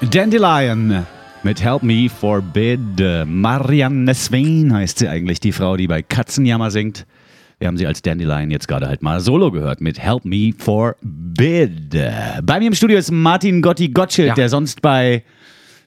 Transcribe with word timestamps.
Dandelion 0.00 1.04
mit 1.42 1.62
Help 1.62 1.82
Me 1.82 2.08
Forbid. 2.08 2.80
Marianne 3.26 4.14
Swain 4.14 4.72
heißt 4.72 4.98
sie 5.00 5.08
eigentlich, 5.08 5.40
die 5.40 5.52
Frau, 5.52 5.76
die 5.76 5.86
bei 5.86 6.02
Katzenjammer 6.02 6.70
singt. 6.70 7.06
Wir 7.58 7.66
haben 7.66 7.76
sie 7.76 7.86
als 7.86 8.00
Dandelion 8.02 8.50
jetzt 8.50 8.68
gerade 8.68 8.86
halt 8.86 9.02
mal 9.02 9.20
solo 9.20 9.50
gehört 9.50 9.80
mit 9.80 9.98
Help 9.98 10.24
Me 10.24 10.52
Forbid. 10.56 11.90
Bei 12.44 12.58
mir 12.60 12.68
im 12.68 12.74
Studio 12.74 12.96
ist 12.98 13.10
Martin 13.10 13.60
Gotti 13.60 13.88
Gottschild, 13.88 14.28
Ja. 14.28 14.34
der 14.34 14.48
sonst 14.48 14.80
bei, 14.82 15.24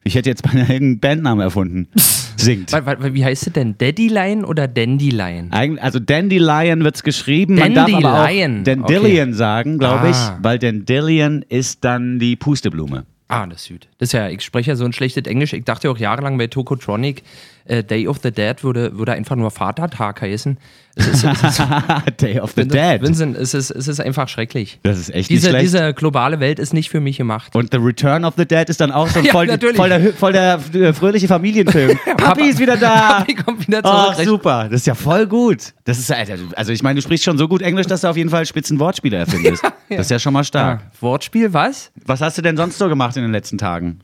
ich 0.04 0.16
hätte 0.16 0.30
jetzt 0.30 0.44
beinahe 0.52 0.64
irgendeinen 0.74 1.00
Bandnamen 1.00 1.42
erfunden, 1.44 1.88
singt. 2.36 2.74
Wie 2.74 3.24
heißt 3.24 3.48
es 3.48 3.54
denn? 3.54 3.78
Daddyline 3.78 4.46
oder 4.46 4.68
Dandelion? 4.68 5.50
Also 5.80 6.00
Dandelion 6.00 6.84
wird 6.84 6.96
es 6.96 7.04
geschrieben, 7.04 7.56
man 7.56 7.74
darf 7.74 7.94
aber 7.94 8.24
auch 8.24 8.28
Dandelion. 8.28 8.64
Dandelion 8.66 9.34
sagen, 9.34 9.78
glaube 9.78 10.10
ich, 10.10 10.16
Ah. 10.18 10.38
weil 10.42 10.60
Dandelion 10.60 11.46
ist 11.48 11.86
dann 11.86 12.20
die 12.20 12.36
Pusteblume. 12.36 13.06
Ah, 13.32 13.48
das 13.48 13.62
ist 13.62 13.70
gut. 13.70 13.88
Das 13.98 14.10
ist 14.10 14.14
ja, 14.14 14.28
ich 14.28 14.42
spreche 14.42 14.72
ja 14.72 14.76
so 14.76 14.84
ein 14.84 14.92
schlechtes 14.92 15.24
Englisch. 15.26 15.54
Ich 15.54 15.64
dachte 15.64 15.90
auch 15.90 15.98
jahrelang 15.98 16.38
bei 16.38 16.48
Tokotronic, 16.48 17.24
äh, 17.72 17.84
Day 17.84 18.08
of 18.08 18.20
the 18.22 18.32
Dead 18.32 18.64
würde, 18.64 18.98
würde 18.98 19.14
einfach 19.14 19.36
nur 19.36 19.50
Vatertag 19.50 20.22
heißen. 20.22 20.58
Es 20.96 21.08
ist, 21.08 21.24
es 21.24 21.42
ist, 21.42 21.62
Day 22.22 22.40
of 22.40 22.52
the 22.52 22.68
Dead. 22.68 23.02
Vincent, 23.02 23.38
es 23.38 23.54
ist, 23.54 23.72
es 23.72 23.88
ist 23.88 24.02
einfach 24.02 24.28
schrecklich. 24.28 24.80
Das 24.84 25.00
ist 25.00 25.10
echt 25.10 25.30
Diese, 25.30 25.48
nicht 25.48 25.52
schlecht. 25.52 25.64
diese 25.64 25.94
globale 25.94 26.42
Welt 26.42 26.60
ist 26.60 26.74
nicht 26.74 26.90
für 26.90 27.00
mich 27.00 27.18
gemacht. 27.18 27.56
Und 27.56 27.72
The 27.72 27.78
Return 27.78 28.26
of 28.26 28.34
the 28.36 28.46
Dead 28.46 28.68
ist 28.68 28.82
dann 28.82 28.92
auch 28.92 29.08
so 29.08 29.20
Ja, 29.22 29.32
voll, 29.32 29.48
der, 29.48 30.14
voll 30.14 30.34
der 30.34 30.60
äh, 30.74 30.92
fröhliche 30.92 31.30
Familienfilm. 31.30 31.98
Papi 32.18 32.50
ist 32.50 32.60
wieder 32.60 32.76
da. 32.76 33.20
Papi 33.20 33.36
kommt 33.36 33.66
wieder 33.66 33.82
zurück. 33.82 33.96
Ach, 34.12 34.20
super. 34.22 34.64
Das 34.70 34.82
ist 34.82 34.88
ja 34.88 34.96
voll 34.96 35.28
gut. 35.28 35.74
Das 35.86 35.98
ist, 35.98 36.12
Alter, 36.12 36.36
also 36.58 36.74
ich 36.74 36.84
meine, 36.84 36.96
du 36.96 37.02
sprichst 37.02 37.24
schon 37.24 37.38
so 37.38 37.48
gut 37.48 37.62
Englisch, 37.62 37.88
dass 37.88 38.02
du 38.02 38.10
auf 38.10 38.18
jeden 38.18 38.30
Fall 38.30 38.46
spitzen 38.46 38.78
Wortspiele 38.80 39.16
erfindest. 39.16 39.64
Das 39.90 40.02
ist 40.02 40.12
ja 40.12 40.20
schon 40.20 40.34
mal 40.34 40.44
stark. 40.44 40.82
Wortspiel, 41.00 41.54
was? 41.54 41.92
Was 42.06 42.20
hast 42.20 42.38
du 42.38 42.42
denn 42.42 42.58
sonst 42.58 42.78
so 42.78 42.90
gemacht 42.90 43.16
in 43.16 43.22
den 43.22 43.32
letzten 43.32 43.58
Tagen? 43.58 44.00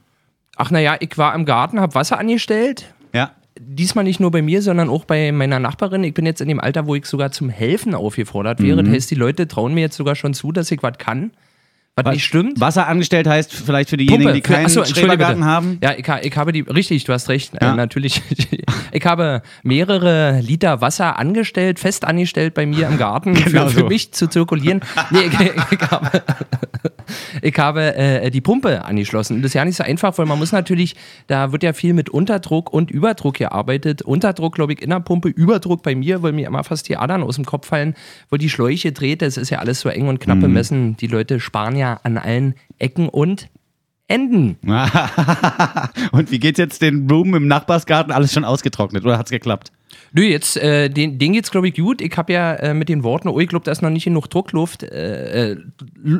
Ach 0.56 0.72
naja, 0.72 0.96
ich 1.00 1.18
war 1.18 1.36
im 1.36 1.46
Garten, 1.46 1.80
habe 1.80 1.94
Wasser 1.94 2.18
angestellt. 2.18 2.86
Diesmal 3.60 4.04
nicht 4.04 4.20
nur 4.20 4.32
bei 4.32 4.42
mir, 4.42 4.62
sondern 4.62 4.90
auch 4.90 5.06
bei 5.06 5.32
meiner 5.32 5.60
Nachbarin. 5.60 6.04
Ich 6.04 6.14
bin 6.14 6.26
jetzt 6.26 6.42
in 6.42 6.48
dem 6.48 6.60
Alter, 6.60 6.88
wo 6.88 6.96
ich 6.96 7.06
sogar 7.06 7.32
zum 7.32 7.50
Helfen 7.50 7.94
aufgefordert 7.96 8.62
wäre. 8.62 8.82
Mhm. 8.82 8.86
Das 8.88 8.96
heißt, 8.96 9.12
die 9.12 9.16
Leute 9.16 9.48
trauen 9.48 9.74
mir 9.74 9.82
jetzt 9.82 9.98
sogar 9.98 10.16
schon 10.16 10.34
zu, 10.34 10.52
dass 10.52 10.72
ich 10.72 10.82
was 10.84 10.98
kann. 10.98 11.32
Was 12.00 12.14
nicht 12.14 12.26
stimmt. 12.26 12.60
Wasser 12.60 12.88
angestellt 12.88 13.26
heißt 13.26 13.52
vielleicht 13.52 13.90
für 13.90 13.98
diejenigen, 13.98 14.32
die 14.36 14.42
Für- 14.42 14.54
keinen 14.54 14.66
achso, 14.68 14.86
Schrebergarten 14.86 15.46
haben. 15.46 15.80
Ja, 15.82 15.94
ich, 15.98 16.08
ich 16.08 16.38
habe 16.38 16.52
die, 16.52 16.62
richtig, 16.62 17.06
du 17.06 17.14
hast 17.14 17.28
recht, 17.28 17.54
Ja. 17.60 17.74
äh, 17.74 17.76
natürlich. 17.76 18.22
ich 18.92 19.04
habe 19.04 19.42
mehrere 19.64 20.40
Liter 20.42 20.80
Wasser 20.80 21.18
angestellt, 21.18 21.80
fest 21.80 22.06
angestellt 22.06 22.54
bei 22.54 22.68
mir 22.68 22.88
im 22.88 23.00
Garten, 23.00 23.34
Genau 23.44 23.64
für, 23.66 23.72
für 23.72 23.80
so. 23.80 23.88
mich 23.88 24.12
zu 24.14 24.28
zirkulieren. 24.30 24.82
Nee, 25.10 25.22
ich, 25.26 25.40
ich 25.72 25.82
habe, 25.90 26.22
ich 27.42 27.58
habe 27.58 27.96
äh, 27.96 28.30
die 28.32 28.42
Pumpe 28.42 28.86
angeschlossen. 28.86 29.42
Das 29.42 29.50
ist 29.50 29.54
ja 29.54 29.66
nicht 29.66 29.76
so 29.78 29.84
einfach, 29.84 30.18
weil 30.18 30.26
man 30.26 30.40
muss 30.40 30.52
natürlich, 30.52 30.96
da 31.28 31.52
wird 31.52 31.64
ja 31.64 31.74
viel 31.74 31.94
mit 31.94 32.10
Unterdruck 32.10 32.72
und 32.74 32.92
Überdruck 32.92 33.36
gearbeitet. 33.36 34.02
Unterdruck, 34.02 34.56
glaube 34.56 34.74
ich, 34.74 34.82
in 34.82 34.90
der 34.90 35.00
Pumpe, 35.00 35.30
Überdruck 35.30 35.84
bei 35.84 35.96
mir, 35.96 36.24
weil 36.24 36.32
mir 36.34 36.48
immer 36.48 36.64
fast 36.64 36.88
die 36.90 36.98
Adern 36.98 37.24
aus 37.24 37.36
dem 37.36 37.46
Kopf 37.46 37.68
fallen, 37.68 37.96
weil 38.30 38.40
die 38.40 38.50
Schläuche 38.50 38.92
dreht. 38.92 39.22
Das 39.22 39.38
ist 39.38 39.50
ja 39.50 39.60
alles 39.60 39.82
so 39.82 39.90
eng 39.90 40.08
und 40.08 40.20
knapp 40.20 40.38
Mhm. 40.38 40.42
bemessen. 40.42 40.98
Die 40.98 41.08
Leute 41.08 41.40
sparen 41.40 41.76
ja 41.76 42.00
an 42.04 42.18
allen 42.18 42.56
Ecken 42.80 43.10
und 43.10 43.50
Enden. 44.10 44.58
Und 46.12 46.32
wie 46.32 46.40
geht's 46.40 46.60
jetzt 46.60 46.82
den 46.82 47.08
Blumen 47.08 47.34
im 47.34 47.48
Nachbarsgarten? 47.48 48.14
Alles 48.14 48.32
schon 48.34 48.46
ausgetrocknet 48.46 49.04
oder 49.04 49.18
hat's 49.18 49.32
geklappt? 49.32 49.72
Nö, 50.14 50.24
jetzt, 50.24 50.58
äh, 50.58 50.90
den, 50.90 51.20
den 51.20 51.34
geht's, 51.34 51.52
glaube 51.52 51.68
ich, 51.68 51.76
gut. 51.76 52.02
Ich 52.02 52.16
habe 52.18 52.34
ja 52.34 52.54
äh, 52.56 52.74
mit 52.74 52.90
den 52.90 53.04
Worten, 53.04 53.28
oh, 53.28 53.40
ich 53.40 53.48
glaube, 53.50 53.66
da 53.66 53.72
ist 53.72 53.82
noch 53.82 53.90
nicht 53.90 54.06
genug 54.06 54.30
Druckluft, 54.30 54.84
äh, 54.84 55.52
äh, 55.52 55.58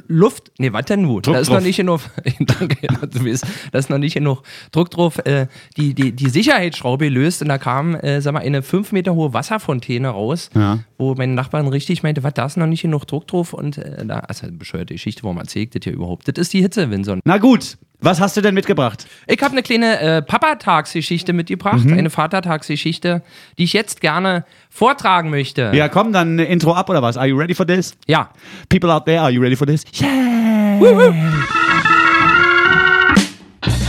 Luft, 0.08 0.52
nee, 0.58 0.72
was 0.74 0.86
denn 0.86 1.02
nun? 1.04 1.22
Da 1.22 1.40
ist 1.40 1.50
noch 1.50 1.62
nicht 1.62 1.78
genug, 1.78 2.02
danke, 2.40 2.78
ja, 2.82 3.06
du 3.06 3.26
weißt, 3.26 3.46
da 3.72 3.80
ist 3.80 3.90
noch 3.90 3.98
nicht 3.98 4.14
genug 4.14 4.44
Druck 4.72 4.92
drauf, 4.92 5.20
äh, 5.26 5.48
die, 5.78 5.94
die, 5.94 6.12
die 6.12 6.30
Sicherheitsschraube 6.30 7.06
gelöst 7.06 7.42
und 7.42 7.50
da 7.50 7.58
kam, 7.58 7.96
äh, 7.96 8.22
sag 8.22 8.34
mal, 8.34 8.40
eine 8.42 8.62
fünf 8.62 8.92
Meter 8.92 9.16
hohe 9.16 9.34
Wasserfontäne 9.34 10.10
raus, 10.10 10.50
Ja. 10.54 10.80
Wo 10.98 11.14
meine 11.16 11.34
Nachbarin 11.34 11.68
richtig 11.68 12.02
meinte, 12.04 12.24
was, 12.24 12.34
da 12.34 12.46
ist 12.46 12.58
noch 12.58 12.66
nicht 12.68 12.82
genug 12.82 13.06
Druck 13.06 13.28
drauf 13.28 13.54
und 13.54 13.78
äh, 13.78 14.06
da, 14.06 14.20
also 14.20 14.48
bescheuerte 14.52 14.94
Geschichte, 14.96 15.24
warum 15.24 15.38
erzählt 15.38 15.76
das 15.76 15.84
hier 15.84 15.94
überhaupt? 15.94 16.28
Das 16.28 16.34
ist 16.38 16.54
die 16.54 16.62
Hitze, 16.62 16.90
Winson. 16.90 17.20
Na 17.24 17.38
gut, 17.38 17.78
was 18.00 18.20
hast 18.20 18.36
du 18.38 18.42
denn 18.42 18.54
mitgebracht? 18.56 19.06
Ich 19.28 19.42
habe 19.42 19.52
eine 19.54 19.62
kleine 19.64 20.00
äh, 20.00 20.22
Papatagsgeschichte 20.22 21.34
mitgebracht, 21.34 21.86
Mhm. 21.86 21.94
eine 21.98 22.10
Vatertagsgeschichte, 22.10 23.22
die 23.58 23.64
ich 23.66 23.74
jetzt 23.74 24.02
gerne 24.02 24.46
vortragen 24.70 25.30
möchte. 25.30 25.72
Ja, 25.74 25.88
komm, 25.90 26.14
dann 26.14 26.40
äh, 26.40 26.46
Intro 26.46 26.74
ab 26.74 26.90
oder 26.90 27.02
was? 27.02 27.16
Are 27.18 27.28
you 27.28 27.38
ready 27.38 27.54
for 27.56 27.66
this? 27.68 27.96
ja. 28.08 28.30
People 28.70 28.92
out 28.94 29.06
there, 29.06 29.22
are 29.22 29.32
you 29.32 29.42
ready 29.42 29.56
for 29.56 29.68
this? 29.68 29.84
Yeah! 30.00 30.80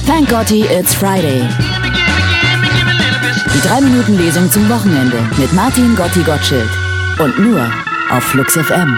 Thank 0.07 0.29
Gotti, 0.31 0.63
it's 0.65 0.95
Friday. 0.95 1.43
Die 3.55 3.61
3-Minuten-Lesung 3.69 4.51
zum 4.51 4.69
Wochenende 4.69 5.17
mit 5.37 5.53
Martin 5.53 5.95
Gotti 5.97 6.23
Gottschild. 6.23 6.69
Und 7.19 7.37
nur 7.41 7.69
auf 8.11 8.23
Flux 8.23 8.57
FM. 8.57 8.97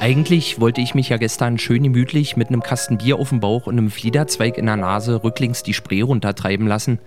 Eigentlich 0.00 0.60
wollte 0.60 0.80
ich 0.80 0.94
mich 0.94 1.08
ja 1.08 1.16
gestern 1.16 1.58
schön 1.58 1.82
gemütlich 1.82 2.36
mit 2.36 2.46
einem 2.46 2.62
Kasten 2.62 2.98
Bier 2.98 3.16
auf 3.16 3.30
dem 3.30 3.40
Bauch 3.40 3.66
und 3.66 3.76
einem 3.76 3.90
Fliederzweig 3.90 4.56
in 4.56 4.66
der 4.66 4.76
Nase 4.76 5.24
rücklings 5.24 5.64
die 5.64 5.74
Spree 5.74 6.02
runtertreiben 6.02 6.68
lassen. 6.68 7.00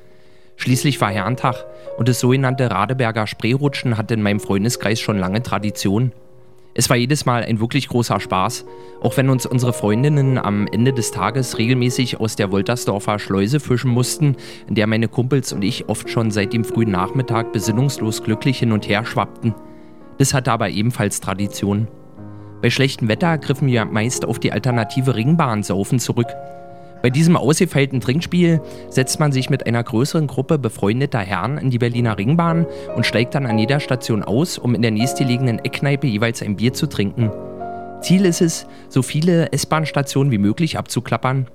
Schließlich 0.58 1.00
war 1.00 1.12
Herrentag 1.12 1.64
und 1.98 2.10
das 2.10 2.20
sogenannte 2.20 2.70
Radeberger 2.70 3.26
Spreerutschen 3.26 3.98
hatte 3.98 4.16
in 4.16 4.22
meinem 4.22 4.42
Freundeskreis 4.42 5.00
schon 5.00 5.18
lange 5.18 5.42
Tradition. 5.42 6.12
Es 6.80 6.92
war 6.92 6.96
jedes 6.96 7.26
Mal 7.26 7.44
ein 7.44 7.60
wirklich 7.60 7.88
großer 7.88 8.20
Spaß, 8.20 8.64
auch 9.02 9.18
wenn 9.18 9.32
uns 9.32 9.48
unsere 9.48 9.74
Freundinnen 9.74 10.38
am 10.38 10.68
Ende 10.68 10.94
des 10.94 11.10
Tages 11.10 11.58
regelmäßig 11.58 12.20
aus 12.20 12.36
der 12.36 12.52
Woltersdorfer 12.52 13.18
Schleuse 13.18 13.60
fischen 13.60 13.90
mussten, 13.90 14.36
in 14.68 14.76
der 14.76 14.86
meine 14.86 15.08
Kumpels 15.08 15.52
und 15.54 15.64
ich 15.64 15.90
oft 15.90 16.08
schon 16.08 16.30
seit 16.30 16.54
dem 16.54 16.64
frühen 16.64 16.92
Nachmittag 16.92 17.52
besinnungslos 17.52 18.22
glücklich 18.22 18.60
hin 18.60 18.72
und 18.72 18.88
her 18.88 19.04
schwappten. 19.06 19.56
Das 20.20 20.36
hatte 20.36 20.52
aber 20.52 20.70
ebenfalls 20.70 21.20
Tradition. 21.20 21.88
Bei 22.62 22.70
schlechtem 22.70 23.08
Wetter 23.08 23.40
griffen 23.40 23.68
wir 23.68 23.86
meist 23.86 24.24
auf 24.24 24.38
die 24.38 24.52
alternative 24.52 25.16
Ringbahnnsaufen 25.16 25.98
zurück. 25.98 26.28
Bei 27.02 27.10
diesem 27.10 27.38
ausgefeilten 27.38 28.02
Trinkspiel 28.02 28.62
setzt 28.90 29.20
man 29.20 29.32
sich 29.32 29.50
mit 29.50 29.66
einer 29.66 29.84
größeren 29.84 30.28
Gruppe 30.28 30.58
befreundeter 30.58 31.20
Herren 31.20 31.58
in 31.58 31.70
die 31.70 31.78
Berliner 31.78 32.18
Ringbahn 32.18 32.66
und 32.96 33.06
steigt 33.06 33.36
dann 33.36 33.46
an 33.46 33.60
jeder 33.60 33.80
Station 33.80 34.24
aus, 34.24 34.58
um 34.58 34.74
in 34.74 34.82
der 34.82 34.92
nächstgelegenen 34.92 35.60
Eckkneipe 35.60 36.08
jeweils 36.08 36.42
ein 36.42 36.56
Bier 36.56 36.74
zu 36.74 36.88
trinken. 36.88 37.32
Ziel 38.02 38.26
ist 38.26 38.42
es, 38.42 38.68
so 38.90 39.02
viele 39.02 39.52
S-Bahn-Stationen 39.52 40.32
wie 40.32 40.38
möglich 40.38 40.78
abzuklappern. 40.78 41.48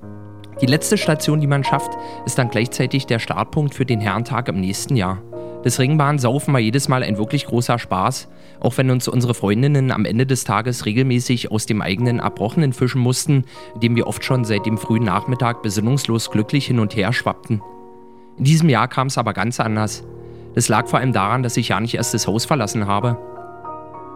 Die 0.61 0.67
letzte 0.67 0.99
Station, 0.99 1.41
die 1.41 1.47
man 1.47 1.65
schafft, 1.65 1.91
ist 2.27 2.39
dann 2.39 2.51
gleichzeitig 2.51 3.07
der 3.07 3.19
Startpunkt 3.19 3.75
für 3.75 3.87
den 3.87 4.01
Herrentag 4.01 4.49
im 4.49 4.61
nächsten 4.61 4.97
Jahr. 4.97 5.23
Das 5.63 5.79
Ringbahnensaufen 5.79 6.53
war 6.53 6.61
jedes 6.61 6.89
Mal 6.89 7.05
ein 7.05 7.19
wirklich 7.19 7.47
großer 7.47 7.79
Spaß, 7.79 8.29
auch 8.59 8.77
wenn 8.79 8.91
uns 8.91 9.07
unsere 9.07 9.35
Freundinnen 9.35 9.93
am 9.93 10.05
Ende 10.05 10.27
des 10.27 10.43
Tages 10.45 10.87
regelmäßig 10.87 11.53
aus 11.53 11.67
dem 11.67 11.83
eigenen 11.83 12.19
Erbrochenen 12.19 12.73
fischen 12.73 13.01
mussten, 13.01 13.45
dem 13.77 13.95
wir 13.95 14.09
oft 14.09 14.25
schon 14.25 14.45
seit 14.45 14.67
dem 14.67 14.77
frühen 14.77 15.05
Nachmittag 15.05 15.63
besinnungslos 15.63 16.31
glücklich 16.31 16.67
hin 16.67 16.81
und 16.81 16.97
her 16.97 17.13
schwappten. 17.13 17.63
In 18.39 18.45
diesem 18.45 18.69
Jahr 18.69 18.89
kam 18.89 19.07
es 19.07 19.19
aber 19.19 19.35
ganz 19.35 19.61
anders. 19.61 20.05
Das 20.55 20.69
lag 20.69 20.89
vor 20.89 20.99
allem 20.99 21.13
daran, 21.13 21.43
dass 21.43 21.57
ich 21.57 21.69
ja 21.69 21.81
nicht 21.81 21.95
erst 21.95 22.13
das 22.13 22.27
Haus 22.27 22.45
verlassen 22.45 22.87
habe. 22.87 23.19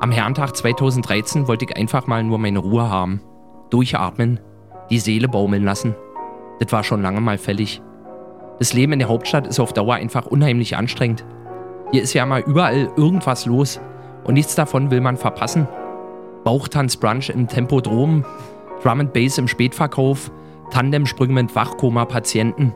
Am 0.01 0.11
Herrentag 0.11 0.57
2013 0.57 1.47
wollte 1.49 1.65
ich 1.65 1.77
einfach 1.77 2.07
mal 2.07 2.25
nur 2.25 2.39
meine 2.39 2.59
Ruhe 2.59 2.91
haben. 2.91 3.21
Durchatmen, 3.71 4.41
die 4.91 4.99
Seele 4.99 5.29
baumeln 5.29 5.65
lassen. 5.65 5.95
Das 6.59 6.73
war 6.73 6.83
schon 6.83 7.03
lange 7.03 7.21
mal 7.21 7.39
fällig. 7.39 7.81
Das 8.59 8.73
Leben 8.73 8.93
in 8.93 8.99
der 8.99 9.09
Hauptstadt 9.09 9.47
ist 9.47 9.61
auf 9.61 9.73
Dauer 9.73 9.97
einfach 9.97 10.27
unheimlich 10.27 10.77
anstrengend. 10.77 11.25
Hier 11.93 12.03
ist 12.03 12.15
ja 12.15 12.25
mal 12.25 12.41
überall 12.41 12.91
irgendwas 12.97 13.47
los 13.47 13.81
und 14.25 14.35
nichts 14.35 14.55
davon 14.55 14.91
will 14.91 15.01
man 15.01 15.17
verpassen. 15.17 15.69
Bauchtanzbrunch 16.45 17.31
im 17.31 17.49
Tempodrom, 17.49 18.25
Drum 18.83 19.01
and 19.01 19.13
Bass 19.13 19.39
im 19.39 19.49
Spätverkauf, 19.49 20.31
Tandemsprünge 20.71 21.35
mit 21.35 21.55
Wachkoma-Patienten. 21.55 22.73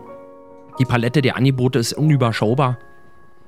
Die 0.78 0.84
Palette 0.84 1.22
der 1.22 1.36
Angebote 1.36 1.78
ist 1.78 1.92
unüberschaubar. 1.94 2.78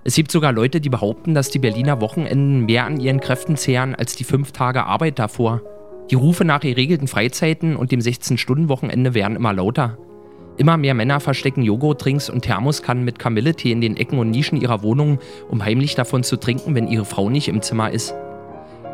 Es 0.04 0.16
gibt 0.16 0.32
sogar 0.32 0.52
Leute, 0.52 0.80
die 0.80 0.88
behaupten, 0.88 1.34
dass 1.34 1.50
die 1.50 1.60
Berliner 1.60 2.00
Wochenenden 2.00 2.64
mehr 2.64 2.86
an 2.86 2.98
ihren 2.98 3.20
Kräften 3.20 3.56
zehren 3.56 3.94
als 3.94 4.16
die 4.16 4.24
fünf 4.24 4.52
Tage 4.52 4.84
Arbeit 4.84 5.18
davor. 5.18 5.60
Die 6.10 6.16
Rufe 6.16 6.44
nach 6.44 6.60
geregelten 6.60 7.06
Freizeiten 7.08 7.76
und 7.76 7.92
dem 7.92 8.00
16-Stunden-Wochenende 8.00 9.14
werden 9.14 9.36
immer 9.36 9.52
lauter. 9.52 9.96
Immer 10.62 10.76
mehr 10.76 10.94
Männer 10.94 11.18
verstecken 11.18 11.64
Joghurtdrinks 11.64 12.30
und 12.30 12.42
Thermoskannen 12.42 13.04
mit 13.04 13.18
Kamilletee 13.18 13.72
in 13.72 13.80
den 13.80 13.96
Ecken 13.96 14.20
und 14.20 14.30
Nischen 14.30 14.60
ihrer 14.60 14.84
Wohnung, 14.84 15.18
um 15.48 15.64
heimlich 15.64 15.96
davon 15.96 16.22
zu 16.22 16.36
trinken, 16.36 16.76
wenn 16.76 16.86
ihre 16.86 17.04
Frau 17.04 17.30
nicht 17.30 17.48
im 17.48 17.62
Zimmer 17.62 17.90
ist. 17.90 18.14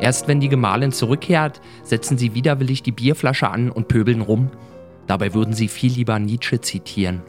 Erst 0.01 0.27
wenn 0.27 0.39
die 0.39 0.49
Gemahlin 0.49 0.91
zurückkehrt, 0.91 1.61
setzen 1.83 2.17
sie 2.17 2.33
widerwillig 2.33 2.81
die 2.81 2.91
Bierflasche 2.91 3.51
an 3.51 3.69
und 3.69 3.87
pöbeln 3.87 4.21
rum. 4.21 4.49
Dabei 5.05 5.35
würden 5.35 5.53
sie 5.53 5.67
viel 5.67 5.93
lieber 5.93 6.17
Nietzsche 6.17 6.59
zitieren. 6.59 7.21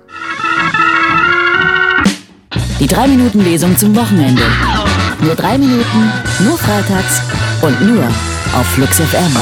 Die 2.80 2.88
3-Minuten-Lesung 2.88 3.76
zum 3.76 3.94
Wochenende. 3.94 4.44
Nur 5.20 5.34
3 5.34 5.58
Minuten, 5.58 6.12
nur 6.44 6.56
freitags 6.56 7.20
und 7.60 7.78
nur 7.86 8.04
auf 8.54 8.66
Flux 8.68 9.00
FM. 9.00 9.36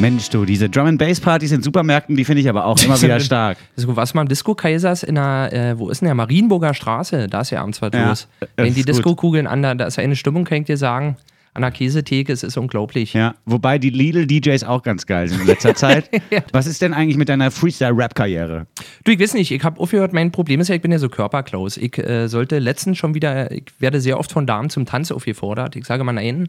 Mensch, 0.00 0.28
du, 0.30 0.44
diese 0.44 0.68
Drum 0.68 0.86
and 0.86 0.98
Bass 0.98 1.18
Partys 1.18 1.50
in 1.50 1.60
Supermärkten, 1.60 2.14
die 2.16 2.24
finde 2.24 2.40
ich 2.40 2.48
aber 2.48 2.66
auch 2.66 2.80
immer 2.84 3.00
wieder 3.02 3.18
stark. 3.28 3.58
Also, 3.76 3.96
was 3.96 4.14
mal 4.14 4.22
im 4.22 4.28
Disco 4.28 4.54
Kaisers 4.54 5.02
in 5.02 5.16
der, 5.16 5.52
äh, 5.52 5.78
wo 5.78 5.88
ist 5.90 6.00
denn 6.02 6.06
der 6.06 6.14
Marienburger 6.14 6.72
Straße? 6.72 7.26
Da 7.26 7.40
ist 7.40 7.50
ja 7.50 7.60
abends 7.62 7.82
was 7.82 7.90
Ja, 7.92 8.08
los. 8.10 8.28
Wenn 8.56 8.74
die. 8.74 8.84
Disco-Kugeln 8.84 9.46
an, 9.48 9.62
der- 9.62 9.74
da 9.74 9.86
ist 9.86 9.98
eine 9.98 10.14
Stimmung, 10.14 10.44
kann 10.44 10.58
ich 10.58 10.64
dir 10.66 10.76
sagen. 10.76 11.16
An 11.54 11.62
der 11.62 11.72
Käsetheke, 11.72 12.32
es 12.32 12.44
ist 12.44 12.56
unglaublich. 12.56 13.14
Ja, 13.14 13.34
wobei 13.44 13.78
die 13.78 13.90
Lidl-DJs 13.90 14.62
auch 14.62 14.84
ganz 14.84 15.06
geil 15.06 15.26
sind 15.26 15.40
in 15.40 15.46
letzter 15.48 15.74
Zeit. 15.74 16.08
Was 16.52 16.68
ist 16.68 16.80
denn 16.82 16.94
eigentlich 16.94 17.16
mit 17.16 17.28
deiner 17.28 17.50
Freestyle-Rap-Karriere? 17.50 18.68
Du, 19.02 19.10
ich 19.10 19.18
weiß 19.18 19.34
nicht, 19.34 19.50
ich 19.50 19.64
habe 19.64 19.80
aufgehört, 19.80 20.12
mein 20.12 20.30
Problem 20.30 20.60
ist 20.60 20.68
ja, 20.68 20.76
ich 20.76 20.82
bin 20.82 20.92
ja 20.92 21.00
so 21.00 21.08
körperklaus. 21.08 21.76
Ich 21.76 21.98
äh, 21.98 22.28
sollte 22.28 22.60
letztens 22.60 22.98
schon 22.98 23.14
wieder, 23.16 23.50
ich 23.50 23.64
werde 23.80 24.00
sehr 24.00 24.20
oft 24.20 24.30
von 24.30 24.46
Damen 24.46 24.70
zum 24.70 24.86
Tanz 24.86 25.10
aufgefordert. 25.10 25.74
Ich 25.74 25.84
sage 25.86 26.04
mal, 26.04 26.12
nein, 26.12 26.48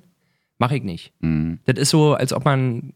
mache 0.60 0.76
ich 0.76 0.84
nicht. 0.84 1.14
Mhm. 1.22 1.58
Das 1.66 1.80
ist 1.80 1.90
so, 1.90 2.14
als 2.14 2.32
ob 2.32 2.46
man 2.46 2.94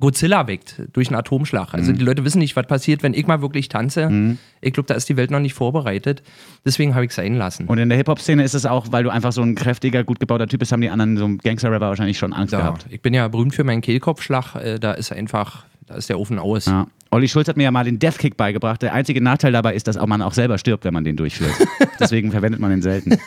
Godzilla 0.00 0.46
weckt 0.48 0.82
durch 0.92 1.08
einen 1.08 1.16
Atomschlag. 1.16 1.72
Also 1.72 1.92
Mhm. 1.92 1.98
die 1.98 2.04
Leute 2.04 2.24
wissen 2.24 2.38
nicht, 2.38 2.56
was 2.56 2.66
passiert, 2.66 3.02
wenn 3.02 3.14
ich 3.14 3.26
mal 3.26 3.40
wirklich 3.42 3.68
tanze. 3.68 4.36
Ich 4.60 4.72
glaube, 4.72 4.86
da 4.88 4.94
ist 4.94 5.08
die 5.08 5.16
Welt 5.16 5.30
noch 5.30 5.38
nicht 5.40 5.54
vorbereitet. 5.54 6.22
Deswegen 6.66 6.94
habe 6.94 7.04
ich 7.04 7.10
es 7.10 7.16
sein 7.16 7.34
lassen. 7.36 7.66
Und 7.66 7.78
in 7.78 7.88
der 7.88 7.96
Hip-Hop-Szene 7.98 8.42
ist 8.42 8.54
es 8.54 8.66
auch, 8.66 8.86
weil 8.90 9.04
du 9.04 9.10
einfach 9.10 9.32
so 9.32 9.42
ein 9.42 9.54
kräftiger, 9.54 10.02
gut 10.04 10.18
gebauter 10.20 10.46
Typ 10.48 10.58
bist, 10.60 10.72
haben 10.72 10.80
die 10.80 10.90
anderen 10.90 11.16
so 11.16 11.28
Gangster-Rapper 11.42 11.88
wahrscheinlich 11.88 12.18
schon 12.18 12.32
Angst 12.32 12.52
Ja, 12.52 12.58
gehabt. 12.60 12.86
ich 12.90 13.00
bin 13.02 13.14
ja 13.14 13.28
berühmt 13.28 13.54
für 13.54 13.64
meinen 13.64 13.80
Kehlkopfschlag. 13.82 14.56
Äh, 14.56 14.78
da 14.80 14.92
ist 14.92 15.12
einfach, 15.12 15.64
da 15.86 15.94
ist 15.94 16.08
der 16.08 16.18
Ofen 16.18 16.38
aus. 16.38 16.66
Ja. 16.66 16.86
Olli 17.10 17.28
Schulz 17.28 17.46
hat 17.46 17.56
mir 17.56 17.62
ja 17.62 17.70
mal 17.70 17.84
den 17.84 18.00
Death 18.00 18.18
Kick 18.18 18.36
beigebracht. 18.36 18.82
Der 18.82 18.92
einzige 18.92 19.20
Nachteil 19.20 19.52
dabei 19.52 19.74
ist, 19.74 19.86
dass 19.86 19.96
auch 19.96 20.08
man 20.08 20.20
auch 20.20 20.32
selber 20.32 20.58
stirbt, 20.58 20.84
wenn 20.84 20.92
man 20.92 21.04
den 21.04 21.14
durchführt. 21.16 21.52
Deswegen 22.00 22.32
verwendet 22.32 22.60
man 22.60 22.70
den 22.70 22.82
selten. 22.82 23.12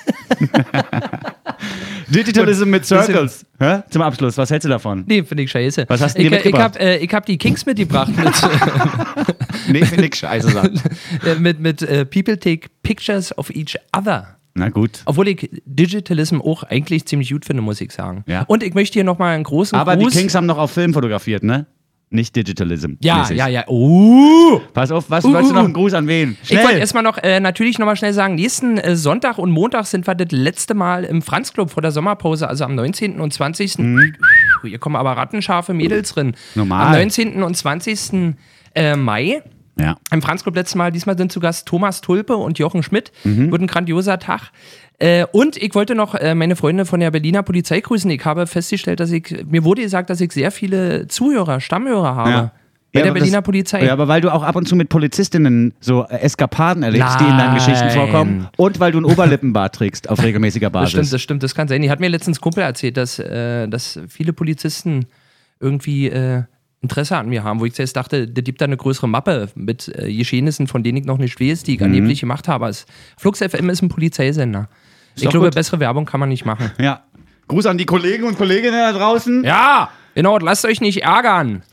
Digitalism 2.09 2.69
mit 2.69 2.85
Circles. 2.85 3.45
Hä? 3.59 3.79
Zum 3.89 4.01
Abschluss, 4.01 4.37
was 4.37 4.49
hältst 4.49 4.65
du 4.65 4.69
davon? 4.69 5.03
Nee, 5.07 5.23
finde 5.23 5.43
ich 5.43 5.51
scheiße. 5.51 5.85
Was 5.87 6.01
hast 6.01 6.17
du 6.17 6.21
ich, 6.21 6.29
dir 6.29 6.35
äh, 6.35 6.39
ich 6.39 6.45
mitgebracht? 6.45 6.75
habe 6.75 6.79
äh, 6.79 6.97
ich 6.97 7.13
hab 7.13 7.25
die 7.25 7.37
Kings 7.37 7.65
mitgebracht 7.65 8.11
mit, 8.15 8.27
Nee, 9.69 9.85
finde 9.85 10.05
ich 10.07 10.15
scheiße. 10.15 10.49
Sagt. 10.51 10.71
äh, 11.25 11.35
mit, 11.35 11.59
mit 11.59 11.81
äh, 11.81 12.05
People 12.05 12.39
Take 12.39 12.69
Pictures 12.83 13.37
of 13.37 13.49
Each 13.49 13.75
Other. 13.95 14.37
Na 14.53 14.69
gut. 14.69 15.01
Obwohl 15.05 15.27
ich 15.27 15.49
Digitalism 15.65 16.41
auch 16.41 16.63
eigentlich 16.63 17.05
ziemlich 17.05 17.29
gut 17.29 17.45
finde, 17.45 17.61
muss 17.61 17.79
ich 17.79 17.91
sagen. 17.91 18.23
Ja. 18.27 18.43
Und 18.47 18.63
ich 18.63 18.73
möchte 18.73 18.93
hier 18.93 19.03
nochmal 19.03 19.35
einen 19.35 19.43
großen 19.43 19.77
Aber 19.77 19.95
Gruß. 19.95 20.13
die 20.13 20.19
Kings 20.19 20.33
haben 20.33 20.47
noch 20.47 20.57
auf 20.57 20.71
Film 20.71 20.93
fotografiert, 20.93 21.43
ne? 21.43 21.67
Nicht 22.09 22.35
Digitalism. 22.37 22.93
ja, 23.01 23.17
mäßig. 23.17 23.37
ja, 23.37 23.47
ja. 23.47 23.63
Oh. 23.67 24.61
Pass 24.73 24.91
auf, 24.91 25.09
was 25.09 25.25
Uh, 25.25 25.33
wolltest 25.33 25.51
du 25.51 25.53
uh, 25.53 25.55
noch 25.55 25.61
uh. 25.63 25.65
einen 25.65 25.73
Gruß 25.73 25.93
an 25.93 26.07
wen? 26.07 26.37
Ich 26.43 26.51
wollte 26.51 26.67
Schnell! 26.67 26.79
erstmal 26.79 27.03
noch, 27.03 27.17
äh, 27.17 27.41
natürlich 27.41 27.79
nochmal 27.79 27.97
schnell 27.97 28.13
sagen, 28.13 28.35
nächsten 28.35 28.77
äh, 28.77 28.95
Sonntag 28.95 29.37
und 29.37 29.51
Montag 29.51 29.85
sind 29.87 30.07
wir 30.07 30.15
das 30.15 30.31
letzte 30.31 30.73
Mal 30.73 31.03
im 31.03 31.21
Franz 31.21 31.51
Club 31.51 31.69
vor 31.69 31.81
der 31.81 31.91
Sommerpause, 31.91 32.47
also 32.47 32.63
am 32.63 32.75
19. 32.75 33.19
und 33.19 33.33
20. 33.33 33.73
Hier 34.63 34.79
kommen 34.79 34.95
aber 34.95 35.17
rattenscharfe 35.17 35.73
Mädels 35.73 36.13
drin. 36.13 36.27
Mhm. 36.27 36.33
Normal. 36.55 36.85
Am 36.87 36.91
19. 36.93 37.43
und 37.43 37.57
20. 37.57 38.35
Äh, 38.73 38.95
Mai 38.95 39.41
Ja. 39.79 39.95
im 40.11 40.21
Franz 40.21 40.43
Club 40.43 40.55
letztes 40.55 40.75
Mal. 40.75 40.91
Diesmal 40.91 41.17
sind 41.17 41.31
zu 41.31 41.39
Gast 41.39 41.67
Thomas 41.67 42.01
Tulpe 42.01 42.35
und 42.35 42.59
Jochen 42.59 42.83
Schmidt. 42.83 43.11
Mhm. 43.23 43.51
Wird 43.51 43.61
ein 43.61 43.67
grandioser 43.67 44.19
Tag. 44.19 44.51
Äh, 44.99 45.25
und 45.31 45.57
ich 45.57 45.75
wollte 45.75 45.93
noch 45.93 46.15
äh, 46.15 46.33
meine 46.33 46.55
Freunde 46.55 46.85
von 46.85 46.99
der 46.99 47.11
Berliner 47.11 47.43
Polizei 47.43 47.81
grüßen. 47.81 48.09
Ich 48.09 48.25
habe 48.25 48.47
festgestellt, 48.47 48.99
dass 48.99 49.11
ich, 49.11 49.45
mir 49.47 49.63
wurde 49.63 49.83
gesagt, 49.83 50.09
dass 50.09 50.19
ich 50.21 50.31
sehr 50.31 50.51
viele 50.51 51.07
Zuhörer, 51.07 51.59
Stammhörer 51.59 52.15
habe. 52.15 52.29
Ja. 52.31 52.51
Bei 52.93 53.01
Ja, 53.01 53.05
der 53.07 53.11
Berliner 53.13 53.37
das, 53.39 53.45
Polizei. 53.45 53.85
Ja, 53.85 53.93
aber 53.93 54.07
weil 54.07 54.21
du 54.21 54.33
auch 54.33 54.41
ab 54.43 54.55
und 54.55 54.67
zu 54.67 54.75
mit 54.75 54.89
Polizistinnen 54.89 55.73
so 55.81 56.05
äh, 56.07 56.19
Eskapaden 56.21 56.81
erlebst, 56.83 57.19
die 57.19 57.25
in 57.25 57.37
deinen 57.37 57.53
Geschichten 57.55 57.85
Nein. 57.87 57.95
vorkommen. 57.95 58.47
Und 58.57 58.79
weil 58.79 58.91
du 58.93 58.97
einen 58.97 59.05
Oberlippenbart 59.05 59.75
trägst 59.75 60.09
auf 60.09 60.23
regelmäßiger 60.23 60.69
Das 60.71 60.71
Basis. 60.71 60.91
stimmt, 60.91 61.13
das 61.13 61.21
stimmt, 61.21 61.43
das 61.43 61.53
kann 61.53 61.67
sein. 61.67 61.81
Die 61.83 61.91
hat 61.91 61.99
mir 61.99 62.07
letztens 62.09 62.39
ein 62.39 62.41
Kumpel 62.41 62.63
erzählt, 62.63 62.97
dass, 62.97 63.19
äh, 63.19 63.67
dass 63.67 63.99
viele 64.07 64.33
Polizisten 64.33 65.05
irgendwie 65.59 66.07
äh, 66.09 66.43
Interesse 66.81 67.17
an 67.17 67.27
mir 67.29 67.43
haben, 67.43 67.59
wo 67.59 67.65
ich 67.65 67.73
zuerst 67.73 67.95
dachte, 67.95 68.27
der 68.27 68.43
gibt 68.43 68.61
da 68.61 68.65
eine 68.65 68.77
größere 68.77 69.07
Mappe 69.09 69.49
mit 69.55 69.87
äh, 69.97 70.13
Geschehnissen, 70.15 70.67
von 70.67 70.83
denen 70.83 70.97
ich 70.99 71.05
noch 71.05 71.17
nicht 71.17 71.39
weiß, 71.41 71.63
die 71.63 71.75
ich 71.75 71.81
angeblich 71.83 72.19
gemacht 72.19 72.47
habe. 72.47 72.67
Es- 72.67 72.85
Flux 73.17 73.39
FM 73.39 73.69
ist 73.69 73.81
ein 73.81 73.89
Polizeisender. 73.89 74.69
ich 75.15 75.23
doch 75.23 75.31
glaube, 75.31 75.47
gut. 75.47 75.55
bessere 75.55 75.79
Werbung 75.79 76.05
kann 76.05 76.19
man 76.19 76.29
nicht 76.29 76.45
machen. 76.45 76.71
Ja. 76.79 77.01
Gruß 77.47 77.65
an 77.65 77.77
die 77.77 77.85
Kollegen 77.85 78.25
und 78.25 78.37
Kolleginnen 78.37 78.73
da 78.77 78.91
draußen. 78.91 79.43
Ja, 79.43 79.89
genau, 80.15 80.37
lasst 80.37 80.65
euch 80.65 80.81
nicht 80.81 81.01
ärgern. 81.03 81.63